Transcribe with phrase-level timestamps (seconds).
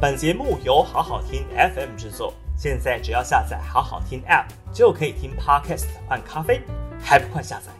[0.00, 6.62] 本节目由好好听 FM 制作，现在只要下载好好听 App 就可以听 Podcast 换咖啡，
[7.02, 7.72] 还不快下载？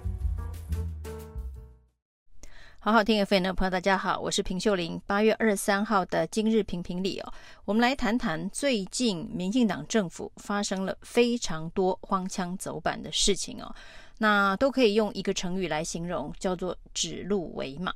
[2.80, 5.00] 好好听 FM 的朋友，大家好，我是平秀玲。
[5.06, 7.32] 八月二十三号的今日评评理哦，
[7.64, 13.72] 我们来谈谈最近民进党政府发生了非常多荒腔走板的事情哦，
[14.18, 17.94] 那都可以用一个成语来形容，叫做指鹿为马。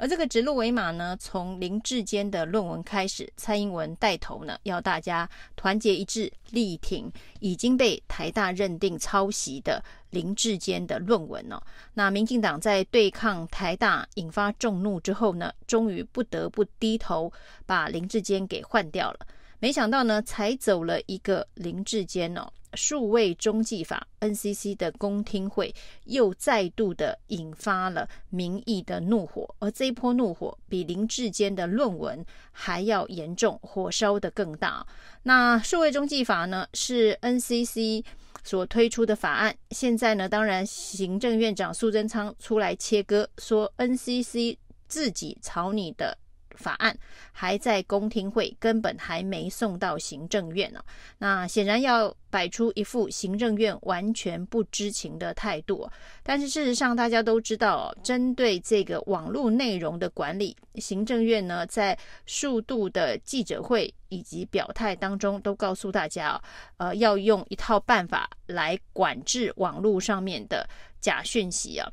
[0.00, 11.60] 而这个指鹿为马呢，从林志坚的论文开始，蔡英文带头呢，要大家团结一致，力挺已经被台大认定抄袭的林志坚的论文哦。
[11.92, 17.30] 那民进党在对抗台大引发众怒之后呢，终于不得不低头
[17.66, 19.26] 把林志坚给换掉了。
[19.60, 22.50] 没想到呢，才走了一个林志坚哦。
[22.74, 25.74] 数位中继法 NCC 的公听会
[26.04, 34.86] 又再度的引发了民意的怒火，而这一波怒火比林志坚的论文还要严重，火烧得更大。
[35.24, 38.04] 那数位中继法呢，是 NCC
[38.44, 46.16] 所推出的法案，现在呢，当然行政院长苏贞昌出来切割，说 NCC 自己草拟的。
[46.56, 46.96] 法案
[47.32, 50.82] 还在公听会，根本还没送到行政院呢。
[51.18, 55.88] 那显然要摆出一副行政院完全不知情的态度。
[56.22, 66.40] 但是事实上，大家都知道，针对这个网络内容的管理，行政院呢在数度的记者会以及表态当中，都告诉大家，
[66.76, 70.68] 呃，要用一套办法来管制网络上面的
[71.00, 71.90] 假讯息啊。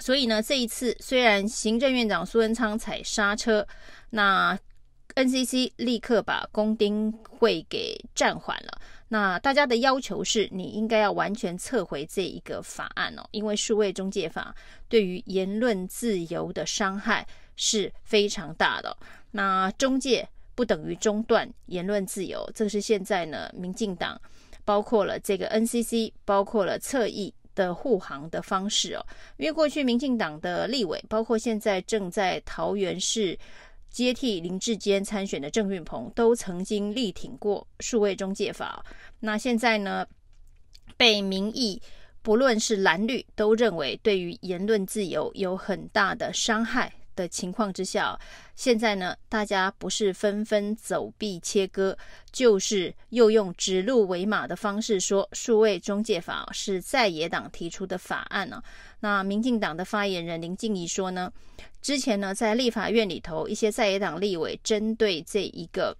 [0.00, 3.66] 所以呢，这一次虽然行政院长苏贞昌踩刹车，
[4.10, 4.58] 那
[5.14, 8.80] NCC 立刻把公丁会给暂缓了。
[9.08, 14.54] 那大家的要求是，你应该要完全撤回这一个法案哦，因为数位中介法
[14.88, 18.96] 对于言论自由的伤害是非常大的。
[19.32, 24.20] 那中介不等于中断言论自由，这是现在呢，民进党
[24.64, 27.34] 包括了这个 NCC，包括了侧翼。
[27.54, 29.06] 的护航的方式哦，
[29.36, 33.38] 因为过去民进党的立委，包括现在正在桃园市
[33.88, 38.84] 接替林志坚参选的郑运鹏，都曾经力挺过数位中介法。
[39.18, 40.06] 那现在呢，
[40.96, 41.80] 被民意
[42.22, 46.92] 不论是蓝绿，都认为对于言论自由有很大的伤害。
[47.20, 48.18] 的情况之下，
[48.56, 51.94] 现在呢，大家不是纷纷走壁切割，
[52.32, 58.64] 就是又用指鹿为马的方式说，数位中介法是在野党提出的法案呢、啊。
[59.00, 61.30] 那民进党的发言人林静仪说呢，
[61.82, 65.96] 之前呢，在立法院里头，一些在野党立委针对这一个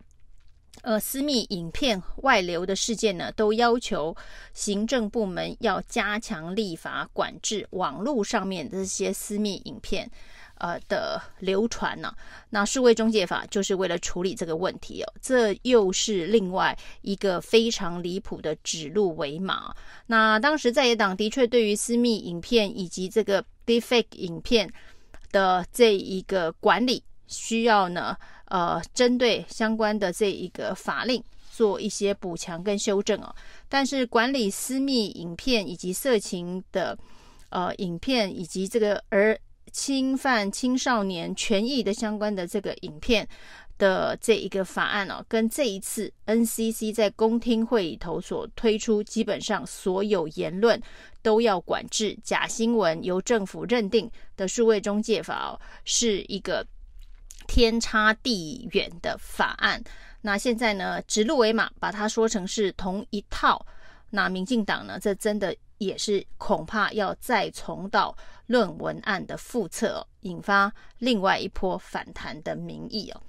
[0.83, 4.17] 呃私密影片外流的事件呢，都要求
[4.53, 10.11] 行政部门要加强立法管制网络上面的这些私密影片。
[10.61, 12.15] 呃的流传呢、
[12.51, 19.75] 那数位中介法就是为了处理这个问题哦，这又是另外一个非常离谱的指鹿为马。
[20.07, 24.71] 那当时在野党的确对于私密影片以及这个 deepfake 影片
[25.33, 33.35] 的这一个管理，需要呢，呃，针对相关的这一个法令做一些补强跟修正哦。
[33.69, 36.99] 但是管理私密影片以及色情的
[37.49, 39.39] 呃影片以及这个儿。
[39.71, 43.27] 侵犯青少年权益的相关的这个影片
[43.79, 50.81] 的这一个法案哦，跟这一次 NCC 在公听会里头所推出，基本上所有言论
[51.23, 56.67] 都要管制假新闻，由政府认定的数位中介法哦，是一个
[57.49, 59.83] 天差地远的法案。
[60.21, 63.65] 那现在呢，指鹿为马，把它说成是同一套。
[64.11, 68.15] 那民进党呢，这真的也是恐怕要再重蹈
[68.47, 73.21] 论文案的覆辙，引发另外一波反弹的民意哦。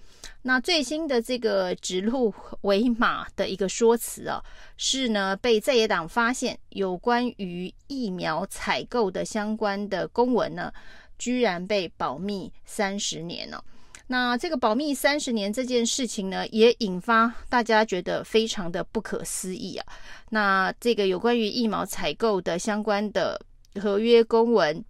[0.41, 4.44] 那最新的这个指鹿为马的一个说辞哦，
[4.75, 10.73] 是呢被在野党发现有关于疫苗采购的相关的公文呢，
[11.17, 13.63] 居然被保密三十年了。
[14.11, 19.85] 那这个保密三十年这件事情呢，也引发大家觉得非常的不可思议啊。
[20.31, 23.40] 那这个有关于疫苗采购的相关的
[23.75, 24.84] 合约公文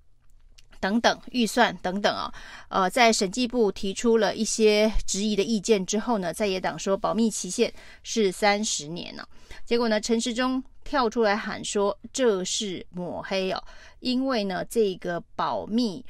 [0.79, 2.33] 等等预算等等啊，
[2.69, 7.71] 呃，在审计部提出了一些质疑的意见之后呢，在野党说保密期限
[8.01, 9.23] 是三十年呢，
[9.63, 13.63] 结果呢，陈时中跳出来喊说这是抹黑哦，
[13.99, 16.03] 因为呢这个保密。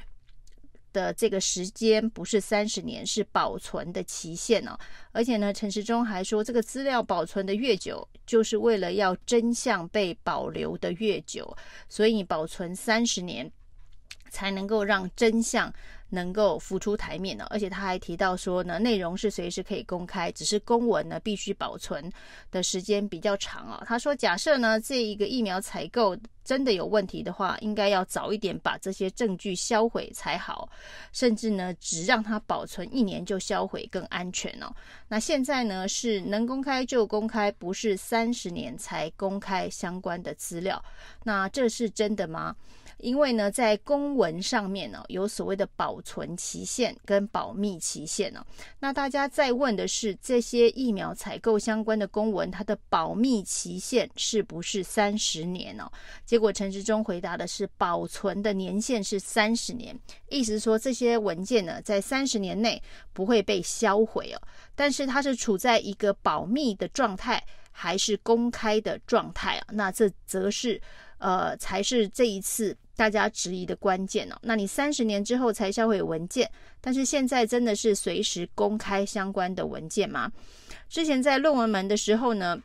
[0.91, 4.77] 的这个时间不是三十年，是保存的期限哦。
[5.11, 11.55] 而且呢，陈时中还说，这个资料保存的越久，就是为了要真相被保留的越久，
[11.89, 13.51] 所以保存三十年，
[14.31, 15.71] 才能够让真相
[16.09, 22.11] 能够浮出台面呢，而且他还提到说呢，内容是随时可以公开，只是公文呢必须保存
[22.49, 23.83] 的时间比较长啊。
[23.85, 30.67] 他说，假设呢这一个疫苗采购真的有问题的话，应该要早一点把这些证据销毁才好，
[31.13, 34.69] 甚至呢只让它保存一年就销毁更安全哦。
[35.07, 40.83] 那现在呢是能公开就公开，不是三十年才公开相关的资料，
[41.23, 42.53] 那这是真的吗？
[43.01, 48.45] 因为呢，在公文上面呢，有所谓的保存期限跟保密期限呢。
[48.79, 55.89] 那大家在问的是，这些疫苗采购相关的公文，它的保密期限是不是三十年呢？
[56.25, 59.99] 结果陈时中回答的是，保存的年限是三十年，
[60.29, 62.81] 意思是说这些文件呢，在三十年内
[63.13, 64.41] 不会被销毁哦。
[64.75, 69.67] 但是它是处在一个保密的状态，还是公开的状态啊？
[69.71, 70.81] 那这则是
[71.21, 72.75] 呃，才是这一次。
[72.93, 76.47] 大家质疑的关键哦，那你三十年之后才销毁文件，
[76.79, 80.31] 但是现在真的是随时公开相关的文件吗？
[80.87, 82.61] 之前在论文门的时候呢，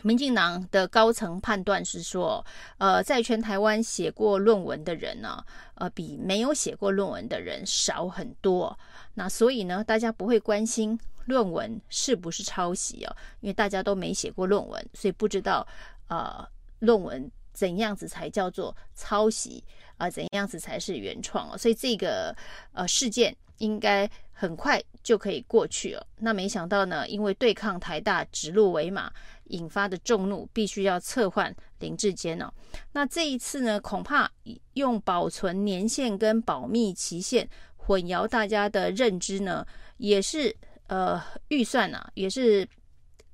[0.00, 2.42] 民进党的高层判断是说，
[2.78, 5.44] 呃，在全台湾写过论文的人呢，
[5.74, 8.78] 呃，比没有写过论文的人少很多。
[9.14, 15.66] 那所以呢，大家不会关心论文是不是抄袭哦，因为大家都没写过论文，所以不知道
[16.06, 16.48] 呃
[16.78, 17.30] 论文。
[17.58, 19.64] 怎样子才叫做抄袭
[19.96, 21.58] 啊、怎样子才是原创哦？
[21.58, 22.32] 所以这个
[22.72, 26.06] 呃事件应该很快就可以过去了。
[26.18, 29.12] 那没想到呢，因为对抗台大指鹿为马
[29.46, 32.48] 引发的众怒，必须要撤换林志坚哦。
[32.92, 34.30] 那这一次呢，恐怕
[34.74, 39.66] 用保存年限跟保密期限混淆大家的认知呢，
[39.96, 40.54] 也是
[40.86, 42.64] 呃预算啊，也是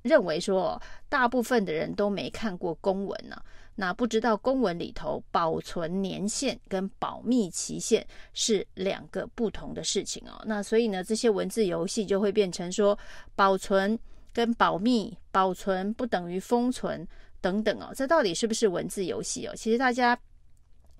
[0.01, 3.45] 认为说大部分的人都没看过公文呢、啊。
[3.75, 10.41] 那不知道公文里头保存年限跟保密期限是两个不同的事情哦。
[10.45, 12.97] 那所以呢，这些文字游戏就会变成说，
[13.35, 13.99] 保存
[14.33, 17.05] 跟保密，保存不等于封存
[17.41, 17.91] 等等哦。
[17.93, 19.53] 这到底是不是文字游戏哦？
[19.55, 20.17] 其实大家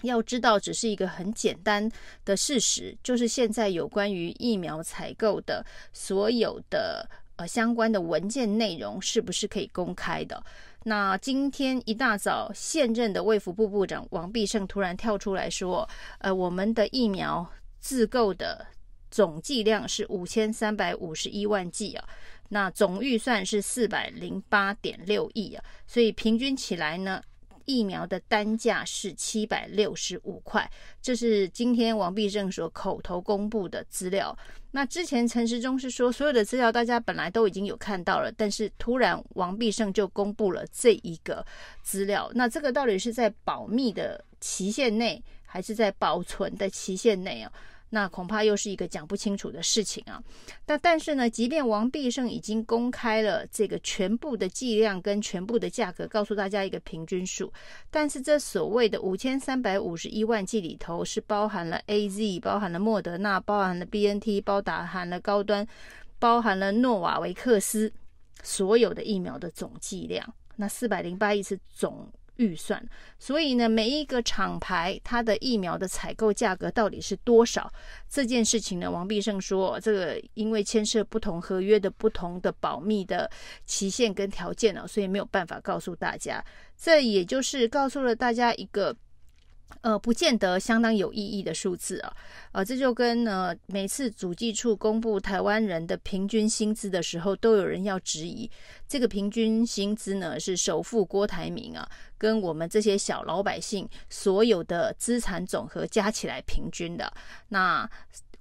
[0.01, 1.89] 要知道，只是一个很简单
[2.25, 10.43] 的事实，就是现在有关于疫苗采购的所有的呃相关的文件内容，是不是可以公开的？
[10.87, 15.89] 那今天一大早，现任的卫福部部长王必胜突然跳出来说
[16.21, 17.43] ：“呃，我们的疫苗
[17.79, 18.67] 自购的
[19.09, 22.07] 总剂量是五千三百五十一万剂啊，
[22.49, 27.19] 那总预算是四百零八点六亿啊，所以平均起来呢。”
[27.65, 30.69] 疫苗的单价是七百六十五块，
[31.01, 34.37] 这是今天王必胜所口头公布的资料。
[34.71, 41.45] 那之前陈时中是说，所有的资料大家本来都已经有看到了，但是突然王必胜就公布了这一个
[41.81, 42.29] 资料。
[42.35, 47.51] 那这个到底是在保密的期限内，还是在保存的期限内啊？
[47.95, 50.21] 那恐怕又是一个讲不清楚的事情啊。
[50.67, 57.49] 那但是呢，即便王必胜已经公开了这个全部的剂量跟全部的价格，告诉大家一个平均数，
[57.89, 65.65] 但是这所谓的五千三百五十一万剂里头是包含了 AZ，包含了莫德纳，包含了 BNT，包含了高端，
[66.19, 67.89] 包含了诺瓦维克斯
[68.43, 70.33] 所有的疫苗的总剂量。
[70.57, 72.11] 那四百零八亿是总。
[72.37, 72.83] 预算，
[73.17, 77.71] 所以呢，每一个厂牌它的疫苗的采购价格到底是多少？
[78.09, 83.29] 这件事情呢，王必胜说，这个因为牵涉不同合约的不同的保密的
[83.65, 86.43] 期限跟条件呢，所以没有办法告诉大家。
[86.77, 88.95] 这也就是告诉了大家一个。
[89.81, 92.13] 呃，不见得相当有意义的数字啊，
[92.53, 98.49] 呃，这就跟呢，每次主计处公布台湾人的平均薪资的时候，都有人要质疑，
[98.87, 107.13] 这个平均薪资呢是首富郭台铭啊，跟我们这些小老百姓所有的资产总和加起来平均的，
[107.49, 107.89] 那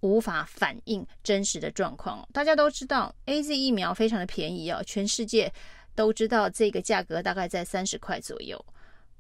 [0.01, 2.27] 无法反映真实的状况。
[2.33, 5.53] 大家都知道，AZ 疫苗非常的便宜啊，全世界
[5.95, 8.63] 都知道这个价格大概在三十块左右，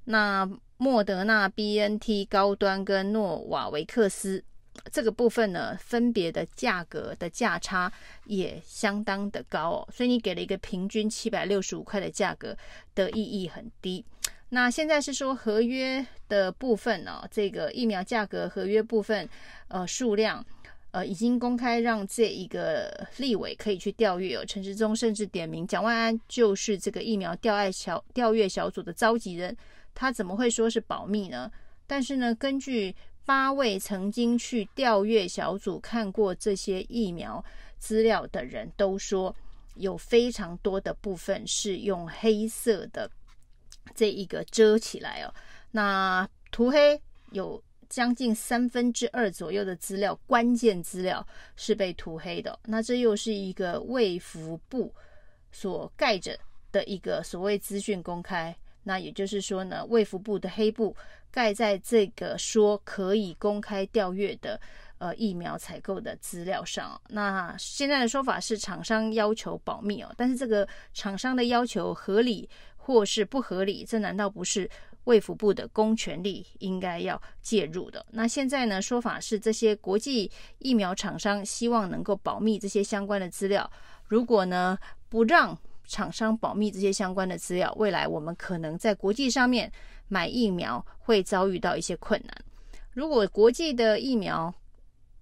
[0.04, 0.48] 那。
[0.76, 4.42] 莫德纳、BNT 高端跟诺瓦维克斯
[4.90, 7.90] 这个部分呢，分别的价格的价差
[8.26, 12.54] 也相当的高哦，所以你给了一个平均七百六十五块的价格
[12.92, 14.04] 的意义很低。
[14.48, 19.26] 那现在是说合约的部分呢，这个疫苗价格合约部分
[19.68, 20.44] 呃数量
[20.90, 24.44] 呃已经公开，让这一个立委可以去调阅哦。
[24.44, 29.56] 陈时中甚至点名蒋万安就是这个疫苗调爱小调阅小组的召集人。
[29.94, 31.50] 他怎么会说是保密呢？
[31.86, 37.42] 但是呢，根据八位曾经去调阅小组看过这些疫苗
[37.78, 39.34] 资料的人都说，
[39.76, 43.10] 有非常多的部分是用黑色的
[43.94, 45.32] 这一个遮起来哦。
[45.70, 47.00] 那涂黑
[47.32, 52.58] 有将近三分之二左右的资料，关键资料是被涂黑的。
[52.64, 54.92] 那这又是一个卫福部
[55.52, 56.38] 所盖着
[56.72, 58.56] 的一个所谓资讯公开。
[58.84, 60.94] 那也就是说呢，卫福部的黑布
[61.30, 64.60] 盖在这个说可以公开调阅的
[64.98, 67.00] 呃疫苗采购的资料上。
[67.08, 74.70] 那现在的说法是厂商要求保密哦，但是这个厂商的要求合理或是不合理，这难道不是
[75.04, 78.04] 卫福部的公权力应该要介入的？
[78.10, 83.68] 那现在呢，说法是这些国际疫苗厂商希望能够保密这些相关的资料，
[84.06, 85.58] 如果呢不让。
[85.86, 89.70] 厂商保密这些相关的资料，未来我们可能在国际上面
[90.08, 92.34] 买疫苗会遭遇到一些困难。
[92.92, 94.52] 如果国际的疫苗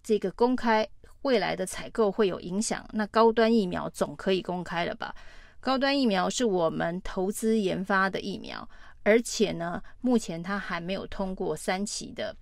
[0.02, 0.86] 这个公开，
[1.22, 5.14] 未来的采购会有影响，那高端疫苗总可以公开了吧？
[5.60, 8.68] 高端疫苗是我们投资研发的疫苗，
[9.04, 12.34] 而且呢，目前它还没有通过三期的。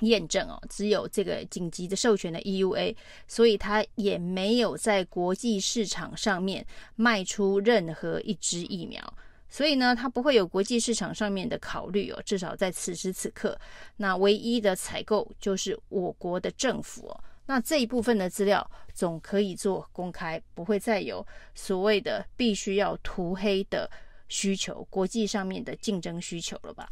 [0.00, 2.94] 验证哦，只有这个紧急的授权的 EUA，
[3.26, 6.66] 所以它也没有在国际市场上面
[6.96, 9.02] 卖出任何一支疫苗，
[9.48, 12.22] 所以呢，它不会有国际市场上面的考虑哦。
[12.24, 13.58] 至少在此时此刻，
[13.96, 17.20] 那唯一的采购就是我国的政府哦。
[17.46, 23.90] 那这一部分的资料总可以做公开，不会再有所谓的必须要涂黑的
[24.30, 26.90] 需求，国际上面的竞争需求了吧？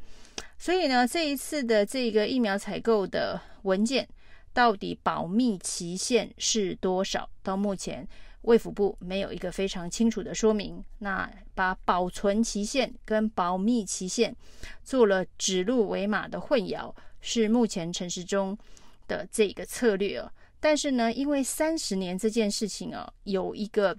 [0.59, 4.07] 所以呢，这一次的这个疫苗采购的文件，
[4.52, 7.30] 到底保密期限是多少？
[7.45, 8.07] 到目前，
[8.42, 10.85] 卫福部没有一个非常清楚的说明。
[10.99, 14.35] 那把保存期限跟保密期限
[14.83, 18.59] 做了指鹿为马的混淆，是目前陈时中
[19.07, 20.30] 的这个策略哦。
[20.59, 23.97] 但是呢，因为三十年这件事情哦，有一个。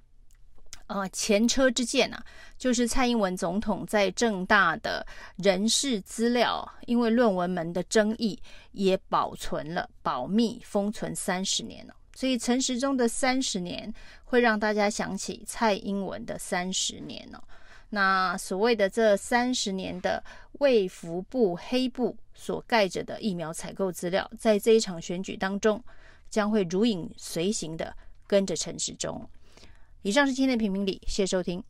[0.90, 2.26] 呃，前车之鉴啊，
[2.58, 5.06] 就是蔡英文总统在政大的
[5.36, 8.40] 人事资料，因为论文门的争议，
[8.72, 11.94] 也保存了保密封存三十年了。
[12.16, 13.94] 所以陈时中的三十年
[14.26, 17.44] 会让大家想起蔡英文的三十年了。
[17.92, 25.84] 那所谓的这三十年的卫福部黑布所盖着的疫苗采购资料，在这一场选举当中，
[26.32, 29.30] 将会如影随形的跟着陈时中。
[30.02, 31.64] 以上是今天的评评理，谢谢收听。